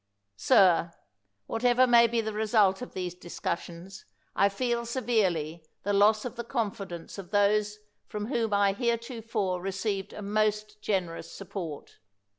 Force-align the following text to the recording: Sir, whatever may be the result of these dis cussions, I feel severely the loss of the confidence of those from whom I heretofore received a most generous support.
Sir, 0.37 0.93
whatever 1.45 1.85
may 1.85 2.07
be 2.07 2.21
the 2.21 2.33
result 2.33 2.81
of 2.81 2.95
these 2.95 3.13
dis 3.13 3.39
cussions, 3.39 4.03
I 4.35 4.49
feel 4.49 4.83
severely 4.87 5.63
the 5.83 5.93
loss 5.93 6.25
of 6.25 6.37
the 6.37 6.43
confidence 6.43 7.19
of 7.19 7.29
those 7.29 7.77
from 8.07 8.25
whom 8.25 8.51
I 8.51 8.71
heretofore 8.73 9.61
received 9.61 10.11
a 10.13 10.23
most 10.23 10.81
generous 10.81 11.31
support. 11.31 11.99